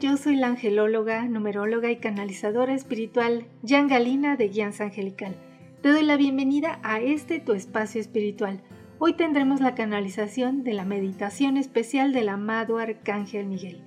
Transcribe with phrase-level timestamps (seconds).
[0.00, 5.36] Yo soy la angelóloga, numeróloga y canalizadora espiritual Jan Galina de Guianza Angelical.
[5.82, 8.60] Te doy la bienvenida a este tu espacio espiritual.
[8.98, 13.82] Hoy tendremos la canalización de la meditación especial del amado Arcángel Miguel.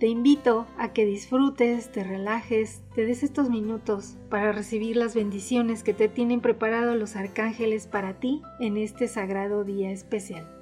[0.00, 5.82] Te invito a que disfrutes, te relajes, te des estos minutos para recibir las bendiciones
[5.82, 10.57] que te tienen preparado los arcángeles para ti en este sagrado día especial.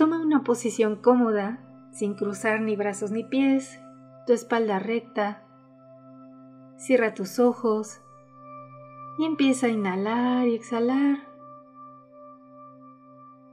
[0.00, 1.58] Toma una posición cómoda,
[1.92, 3.78] sin cruzar ni brazos ni pies,
[4.26, 5.46] tu espalda recta.
[6.78, 8.00] Cierra tus ojos
[9.18, 11.18] y empieza a inhalar y exhalar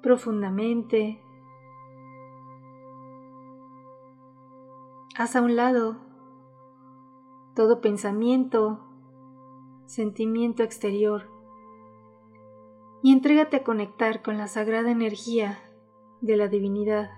[0.01, 1.21] profundamente.
[5.17, 5.97] Haz a un lado
[7.55, 8.87] todo pensamiento,
[9.85, 11.29] sentimiento exterior
[13.03, 15.59] y entrégate a conectar con la sagrada energía
[16.21, 17.11] de la divinidad,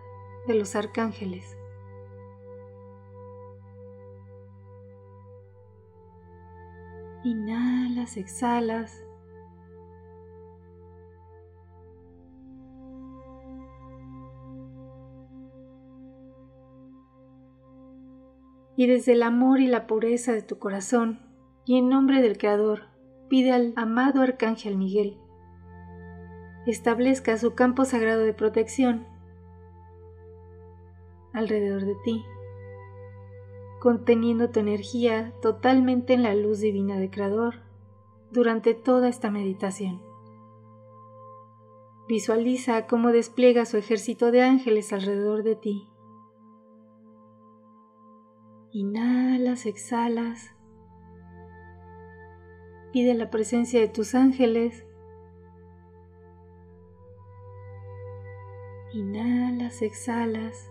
[0.48, 1.58] de los arcángeles.
[7.24, 9.06] Inhalas, exhalas.
[18.76, 21.20] Y desde el amor y la pureza de tu corazón,
[21.66, 22.84] y en nombre del Creador,
[23.28, 25.18] pide al amado Arcángel Miguel
[26.70, 29.06] establezca su campo sagrado de protección
[31.34, 32.26] alrededor de ti,
[33.80, 37.56] conteniendo tu energía totalmente en la luz divina de Creador
[38.32, 40.02] durante toda esta meditación.
[42.08, 45.88] Visualiza cómo despliega su ejército de ángeles alrededor de ti.
[48.72, 50.56] Inhalas, exhalas.
[52.92, 54.86] Pide la presencia de tus ángeles
[58.92, 60.68] Inhalas, exhalas.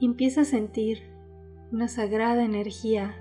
[0.00, 1.02] Y empieza a sentir
[1.70, 3.14] una sagrada energía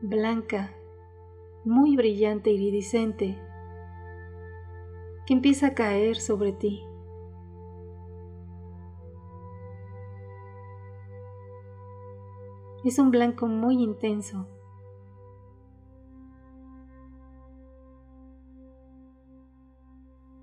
[0.00, 0.70] blanca,
[1.64, 3.36] muy brillante, iridiscente,
[5.26, 6.84] que empieza a caer sobre ti.
[12.84, 14.46] Es un blanco muy intenso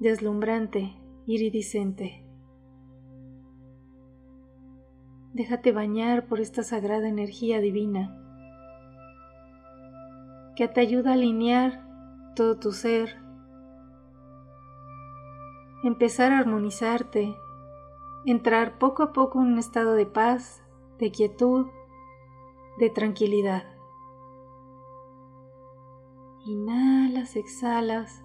[0.03, 0.93] deslumbrante,
[1.25, 2.25] iridiscente.
[5.33, 8.19] Déjate bañar por esta sagrada energía divina
[10.57, 11.87] que te ayuda a alinear
[12.35, 13.15] todo tu ser,
[15.83, 17.35] empezar a armonizarte,
[18.25, 20.61] entrar poco a poco en un estado de paz,
[20.99, 21.67] de quietud,
[22.77, 23.63] de tranquilidad.
[26.45, 28.23] Inhalas, exhalas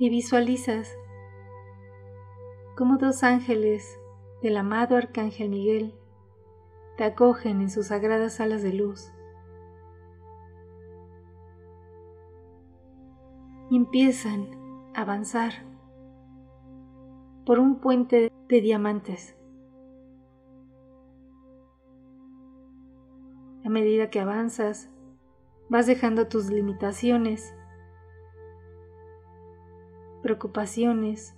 [0.00, 0.96] y visualizas
[2.74, 4.00] como dos ángeles
[4.42, 5.94] del amado Arcángel Miguel
[6.96, 9.12] te acogen en sus sagradas alas de luz.
[13.68, 14.48] Y empiezan
[14.94, 15.52] a avanzar
[17.44, 19.36] por un puente de diamantes.
[23.66, 24.88] A medida que avanzas,
[25.68, 27.54] vas dejando tus limitaciones
[30.30, 31.34] preocupaciones,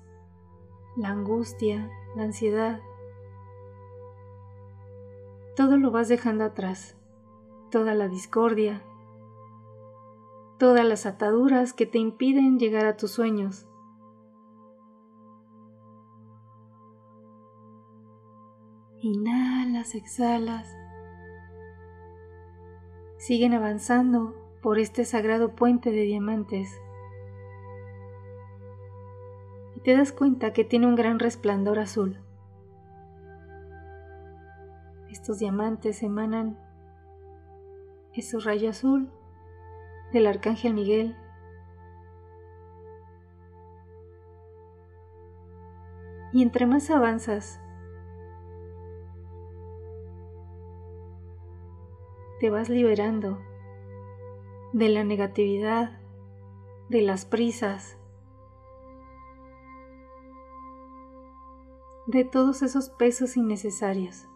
[0.97, 2.83] la angustia, la ansiedad.
[5.57, 6.95] Todo lo vas dejando atrás,
[7.71, 8.83] toda la discordia,
[10.59, 13.67] todas las ataduras que te impiden llegar a tus sueños.
[19.01, 20.69] Inhalas, exhalas.
[23.17, 26.82] Siguen avanzando por este sagrado puente de diamantes
[29.85, 32.19] te das cuenta que tiene un gran resplandor azul.
[35.11, 36.59] Estos diamantes emanan
[38.15, 39.11] es su rayo azul
[40.13, 41.17] del Arcángel Miguel.
[46.33, 47.61] Y entre más avanzas,
[52.41, 53.39] te vas liberando
[54.73, 56.01] de la negatividad,
[56.89, 57.99] de las prisas,
[62.13, 64.29] de todos esos pesos innecesarios.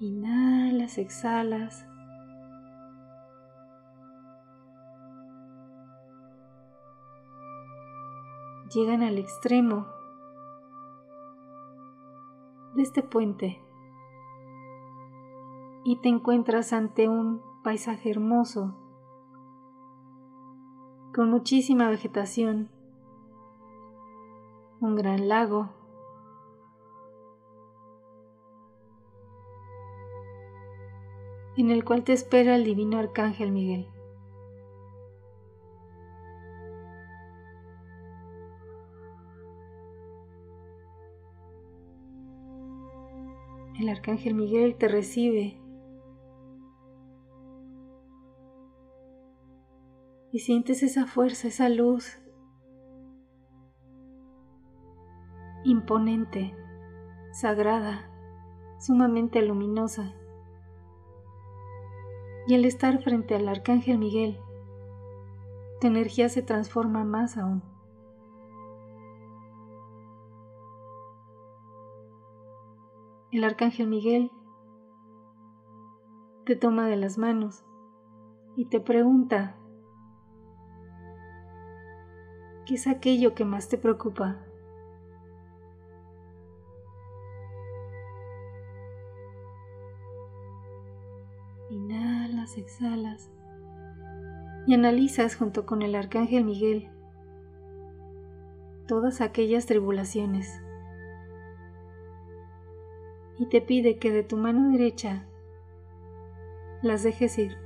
[0.00, 1.86] Inhalas, exhalas.
[8.74, 9.86] Llegan al extremo
[12.74, 13.62] de este puente
[15.84, 18.83] y te encuentras ante un paisaje hermoso
[21.14, 22.68] con muchísima vegetación,
[24.80, 25.70] un gran lago
[31.56, 33.88] en el cual te espera el divino arcángel Miguel.
[43.78, 45.63] El arcángel Miguel te recibe
[50.34, 52.18] y sientes esa fuerza, esa luz
[55.62, 56.52] imponente,
[57.30, 58.10] sagrada,
[58.80, 60.12] sumamente luminosa
[62.48, 64.40] y al estar frente al Arcángel Miguel,
[65.80, 67.62] tu energía se transforma más aún.
[73.30, 74.32] El Arcángel Miguel
[76.44, 77.64] te toma de las manos
[78.56, 79.60] y te pregunta,
[82.66, 84.44] ¿qué es aquello que más te preocupa?
[92.56, 93.30] exhalas
[94.66, 96.90] y analizas junto con el arcángel Miguel
[98.86, 100.60] todas aquellas tribulaciones
[103.38, 105.26] y te pide que de tu mano derecha
[106.82, 107.56] las dejes ir,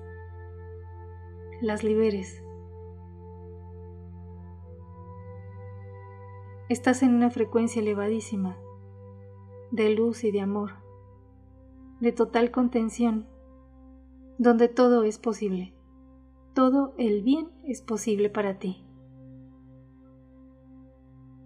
[1.61, 2.43] las liberes.
[6.69, 8.59] Estás en una frecuencia elevadísima
[9.71, 10.73] de luz y de amor,
[11.99, 13.27] de total contención
[14.37, 15.73] donde todo es posible.
[16.55, 18.85] Todo el bien es posible para ti.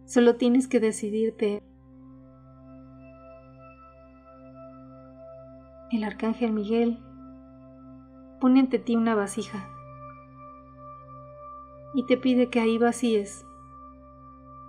[0.07, 1.63] Solo tienes que decidirte.
[5.93, 6.99] El arcángel Miguel
[8.41, 9.69] pone ante ti una vasija
[11.95, 13.47] y te pide que ahí vacíes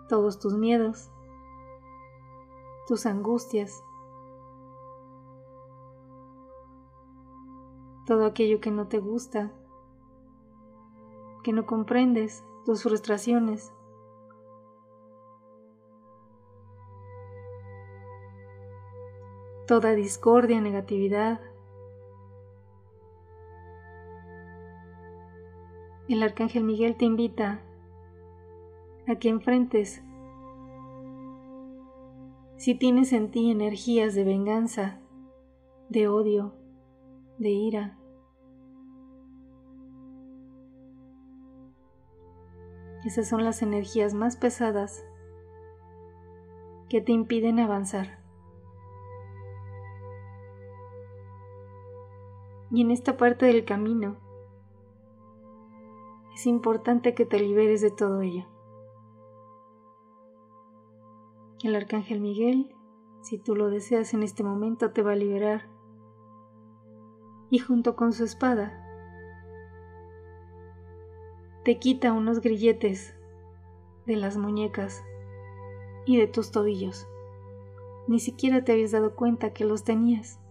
[0.08, 1.12] todos tus miedos,
[2.88, 3.84] tus angustias,
[8.06, 9.52] todo aquello que no te gusta,
[11.44, 13.74] que no comprendes, tus frustraciones.
[19.68, 21.40] Toda discordia, negatividad.
[26.10, 27.62] El arcángel Miguel te invita
[29.08, 30.04] a que enfrentes
[32.64, 35.02] si tienes en ti energías de venganza,
[35.90, 36.54] de odio,
[37.38, 38.00] de ira.
[43.06, 45.06] Esas son las energías más pesadas
[46.88, 48.24] que te impiden avanzar.
[52.72, 54.16] Y en esta parte del camino
[56.34, 58.53] es importante que te liberes de todo ello.
[61.64, 62.76] El arcángel Miguel,
[63.22, 65.70] si tú lo deseas en este momento, te va a liberar
[67.50, 68.80] y junto con su espada
[71.64, 73.16] te quita unos grilletes
[74.06, 75.02] de las muñecas
[76.06, 77.08] y de tus tobillos.
[78.08, 80.42] Ni siquiera te habías dado cuenta que los tenías,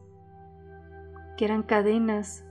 [1.37, 2.47] que eran cadenas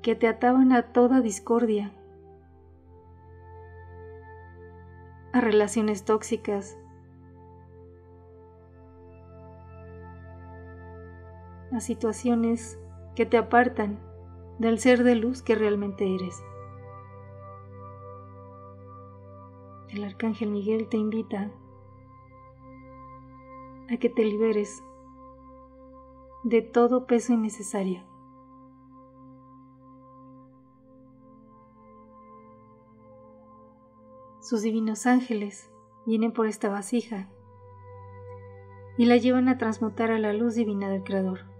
[0.00, 1.92] que te ataban a toda discordia,
[5.34, 6.78] a relaciones tóxicas,
[11.72, 12.78] a situaciones
[13.14, 13.98] que te apartan
[14.58, 16.42] del ser de luz que realmente eres.
[19.88, 21.50] El arcángel Miguel te invita
[23.90, 24.82] a que te liberes
[26.44, 28.02] de todo peso innecesario.
[34.40, 35.70] Sus divinos ángeles
[36.04, 37.28] vienen por esta vasija
[38.98, 41.51] y la llevan a transmutar a la luz divina del Creador.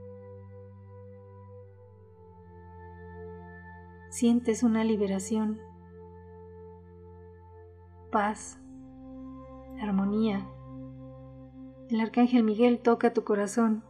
[4.12, 5.58] Sientes una liberación,
[8.10, 8.60] paz,
[9.80, 10.46] armonía.
[11.88, 13.82] El arcángel Miguel toca tu corazón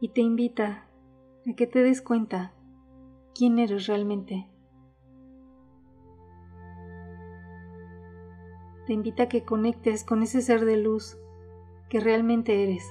[0.00, 0.86] y te invita
[1.44, 2.54] a que te des cuenta
[3.34, 4.48] quién eres realmente.
[8.86, 11.18] Te invita a que conectes con ese ser de luz
[11.88, 12.88] que realmente eres.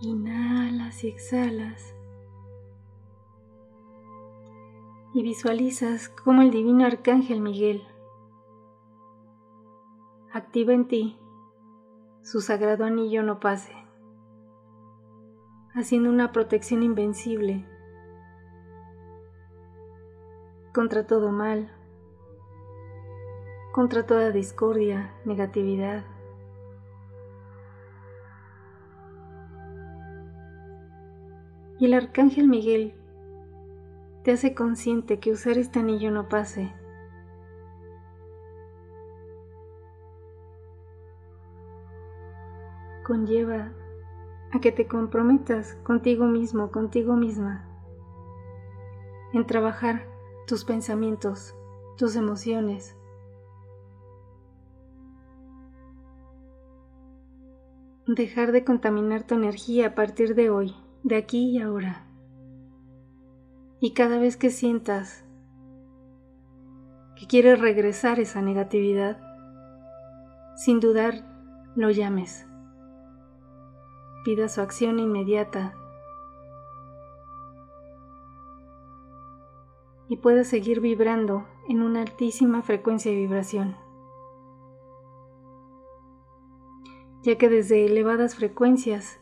[0.00, 1.96] Inhalas y exhalas.
[5.12, 7.82] Y visualizas cómo el divino arcángel Miguel
[10.32, 11.18] activa en ti
[12.22, 13.74] su sagrado anillo no pase
[15.74, 17.64] haciendo una protección invencible
[20.72, 21.72] contra todo mal,
[23.72, 26.04] contra toda discordia, negatividad.
[31.78, 32.99] Y el arcángel Miguel
[34.22, 36.72] te hace consciente que usar este anillo no pase.
[43.04, 43.72] Conlleva
[44.52, 47.66] a que te comprometas contigo mismo, contigo misma,
[49.32, 50.06] en trabajar
[50.46, 51.54] tus pensamientos,
[51.96, 52.96] tus emociones.
[58.06, 60.74] Dejar de contaminar tu energía a partir de hoy,
[61.04, 62.09] de aquí y ahora.
[63.80, 65.24] Y cada vez que sientas
[67.16, 69.18] que quieres regresar esa negatividad,
[70.56, 71.24] sin dudar,
[71.74, 72.46] lo llames.
[74.24, 75.74] Pida su acción inmediata.
[80.08, 83.76] Y pueda seguir vibrando en una altísima frecuencia de vibración,
[87.22, 89.20] ya que desde elevadas frecuencias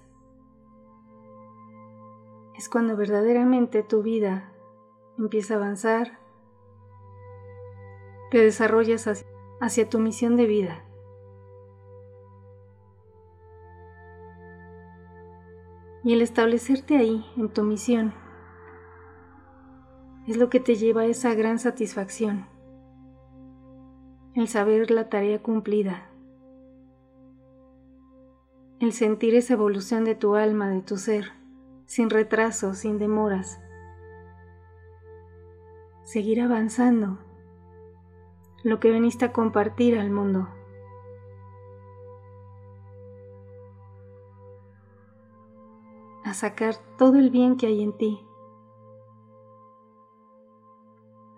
[2.56, 4.47] es cuando verdaderamente tu vida
[5.18, 6.18] empieza a avanzar,
[8.30, 9.25] te desarrollas
[9.60, 10.84] hacia, tu misión de vida.
[16.04, 18.14] Y el establecerte ahí, en tu misión,
[20.26, 22.46] es lo que te lleva a esa gran satisfacción,
[24.34, 26.10] el saber la tarea cumplida,
[28.78, 31.32] el sentir esa evolución de tu alma, de tu ser,
[31.87, 33.60] sin retraso, sin demoras,
[36.08, 37.18] seguir avanzando,
[38.64, 40.48] lo que veniste a compartir al mundo.
[46.24, 48.20] a sacar todo el bien que hay en ti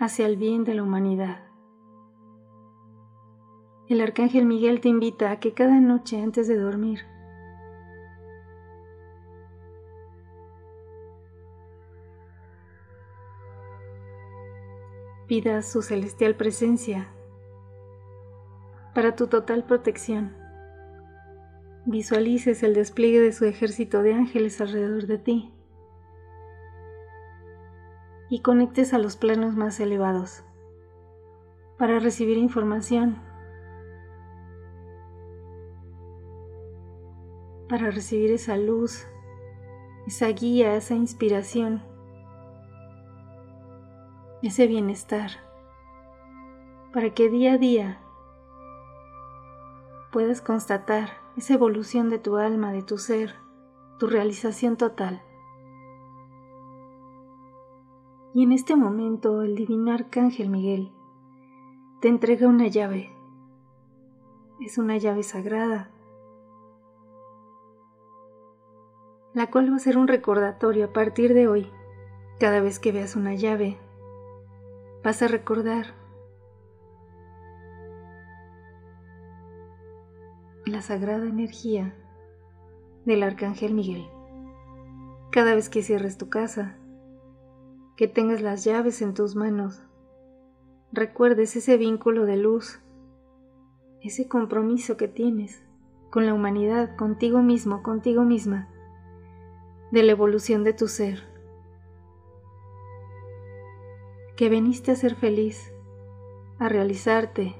[0.00, 1.44] hacia el bien de la humanidad.
[3.88, 7.04] El arcángel Miguel te invita a que cada noche antes de dormir
[15.30, 17.06] pidas su celestial presencia
[18.96, 20.36] para tu total protección.
[21.86, 25.54] Visualices el despliegue de su ejército de ángeles alrededor de ti
[28.28, 30.42] y conectes a los planos más elevados
[31.78, 33.16] para recibir información,
[37.68, 39.06] para recibir esa luz,
[40.08, 41.84] esa guía, esa inspiración,
[44.42, 45.30] ese bienestar,
[46.92, 48.00] para que día a día
[50.10, 53.34] puedas constatar esa evolución de tu alma, de tu ser,
[53.98, 55.22] tu realización total.
[58.32, 60.92] Y en este momento el divino arcángel Miguel
[62.00, 63.14] te entrega una llave.
[64.60, 65.90] Es una llave sagrada,
[69.34, 71.70] la cual va a ser un recordatorio a partir de hoy.
[72.38, 73.78] Cada vez que veas una llave,
[75.02, 75.94] vas a recordar
[80.66, 81.94] la sagrada energía
[83.06, 84.06] del Arcángel Miguel.
[85.30, 86.76] Cada vez que cierres tu casa,
[87.96, 89.82] que tengas las llaves en tus manos,
[90.92, 92.80] recuerdes ese vínculo de luz,
[94.02, 95.64] ese compromiso que tienes
[96.10, 98.68] con la humanidad, contigo mismo, contigo misma,
[99.92, 101.29] de la evolución de tu ser.
[104.40, 105.70] Que veniste a ser feliz,
[106.58, 107.54] a realizarte,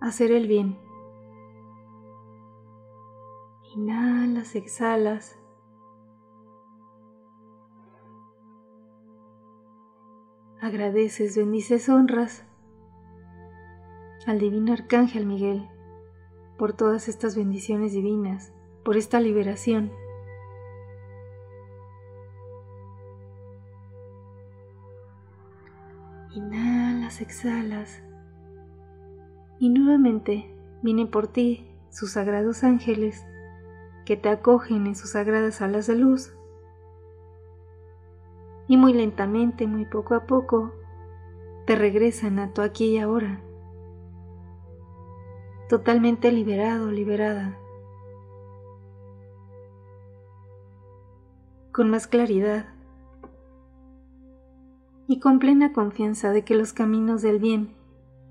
[0.00, 0.76] a hacer el bien.
[3.74, 5.38] Inhalas, exhalas.
[10.60, 12.44] Agradeces, bendices, honras
[14.26, 15.66] al divino arcángel Miguel
[16.58, 18.52] por todas estas bendiciones divinas,
[18.84, 19.90] por esta liberación.
[27.06, 28.02] Exhalas.
[29.58, 33.24] Y nuevamente vienen por ti sus sagrados ángeles
[34.04, 36.34] que te acogen en sus sagradas alas de luz.
[38.68, 40.72] Y muy lentamente, muy poco a poco,
[41.64, 43.40] te regresan a tu aquí y ahora.
[45.68, 47.56] Totalmente liberado, liberada.
[51.72, 52.75] Con más claridad
[55.08, 57.74] y con plena confianza de que los caminos del bien,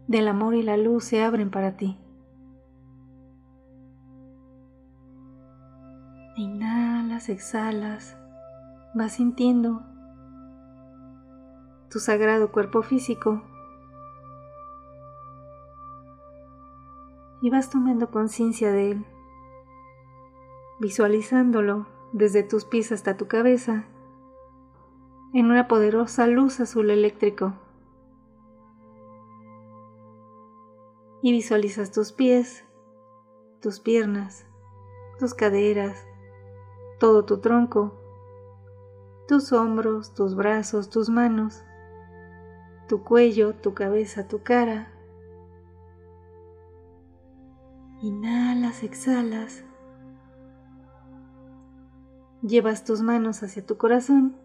[0.07, 1.97] del amor y la luz se abren para ti.
[6.37, 8.17] Inhalas, exhalas,
[8.93, 9.83] vas sintiendo
[11.89, 13.41] tu sagrado cuerpo físico
[17.41, 19.05] y vas tomando conciencia de él,
[20.81, 23.85] visualizándolo desde tus pies hasta tu cabeza
[25.35, 27.51] en una poderosa luz azul eléctrico.
[31.21, 32.63] Y visualizas tus pies,
[33.61, 34.45] tus piernas,
[35.19, 36.07] tus caderas,
[37.01, 37.99] todo tu tronco,
[39.27, 41.65] tus hombros, tus brazos, tus manos,
[42.87, 44.93] tu cuello, tu cabeza, tu cara.
[48.01, 49.65] Inhalas, exhalas.
[52.41, 54.44] Llevas tus manos hacia tu corazón.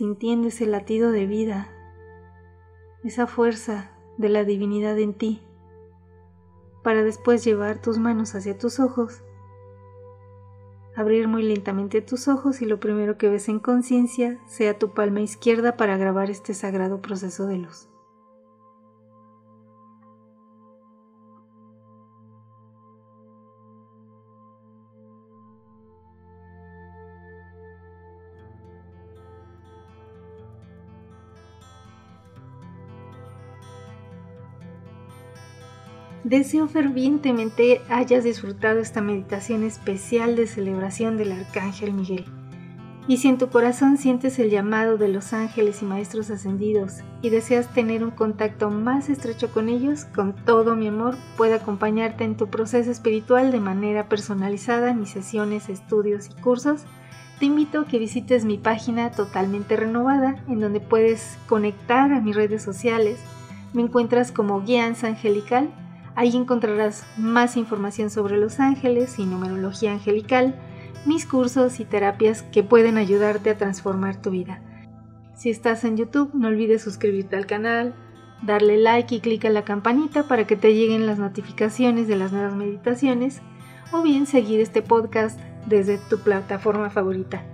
[0.00, 1.68] Sintiendo ese latido de vida,
[3.04, 5.42] esa fuerza de la divinidad en ti
[6.82, 9.22] para después llevar tus manos hacia tus ojos,
[10.96, 15.20] abrir muy lentamente tus ojos y lo primero que ves en conciencia sea tu palma
[15.20, 17.89] izquierda para grabar este sagrado proceso de luz.
[36.30, 42.24] Deseo fervientemente hayas disfrutado esta meditación especial de celebración del Arcángel Miguel.
[43.08, 47.30] Y si en tu corazón sientes el llamado de los ángeles y maestros ascendidos y
[47.30, 52.36] deseas tener un contacto más estrecho con ellos, con todo mi amor puedo acompañarte en
[52.36, 56.84] tu proceso espiritual de manera personalizada en mis sesiones, estudios y cursos.
[57.40, 62.36] Te invito a que visites mi página totalmente renovada en donde puedes conectar a mis
[62.36, 63.18] redes sociales.
[63.72, 65.70] Me encuentras como Guianza Angelical
[66.20, 70.54] Ahí encontrarás más información sobre los ángeles y numerología angelical,
[71.06, 74.60] mis cursos y terapias que pueden ayudarte a transformar tu vida.
[75.34, 77.94] Si estás en YouTube, no olvides suscribirte al canal,
[78.42, 82.32] darle like y clic en la campanita para que te lleguen las notificaciones de las
[82.32, 83.40] nuevas meditaciones
[83.90, 87.44] o bien seguir este podcast desde tu plataforma favorita.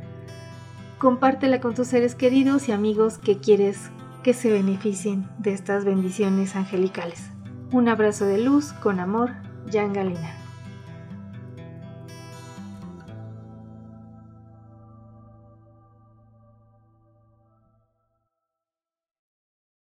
[0.98, 3.92] Compártela con tus seres queridos y amigos que quieres
[4.24, 7.35] que se beneficien de estas bendiciones angelicales.
[7.72, 9.32] Un abrazo de luz con amor,
[9.72, 10.45] Jan Galina.